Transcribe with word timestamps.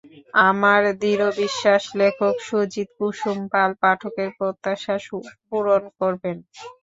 আমার 0.43 0.81
দৃঢ় 1.01 1.27
বিশ্বাস 1.39 1.83
লেখক 1.99 2.35
সুজিত 2.47 2.89
কুসুম 2.97 3.37
পাল 3.51 3.71
পাঠকের 3.81 4.29
প্রত্যাশা 4.37 4.95
পূরণ 5.47 5.83
করবেন। 5.99 6.37